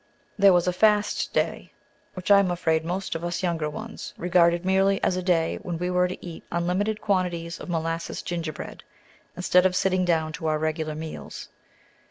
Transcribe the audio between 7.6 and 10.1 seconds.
molasses gingerbread, instead of sitting